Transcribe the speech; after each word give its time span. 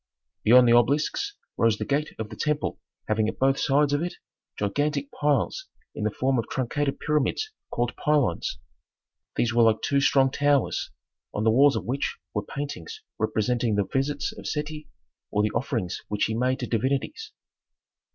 Beyond 0.43 0.67
the 0.67 0.73
obelisks 0.73 1.35
rose 1.57 1.77
the 1.77 1.85
gate 1.85 2.15
of 2.17 2.29
the 2.31 2.35
temple 2.35 2.79
having 3.07 3.29
at 3.29 3.37
both 3.37 3.59
sides 3.59 3.93
of 3.93 4.01
it 4.01 4.15
gigantic 4.57 5.11
piles 5.11 5.67
in 5.93 6.05
the 6.05 6.09
form 6.09 6.39
of 6.39 6.49
truncated 6.49 6.99
pyramids 6.99 7.51
called 7.69 7.95
pylons. 7.97 8.57
These 9.35 9.53
were 9.53 9.61
like 9.61 9.83
two 9.83 10.01
strong 10.01 10.31
towers, 10.31 10.89
on 11.35 11.43
the 11.43 11.51
walls 11.51 11.75
of 11.75 11.85
which 11.85 12.17
were 12.33 12.41
paintings 12.43 13.03
representing 13.19 13.75
the 13.75 13.83
visits 13.85 14.35
of 14.35 14.47
Seti, 14.47 14.87
or 15.29 15.43
the 15.43 15.51
offerings 15.51 16.01
which 16.07 16.25
he 16.25 16.33
made 16.33 16.57
to 16.61 16.65
divinities. 16.65 17.31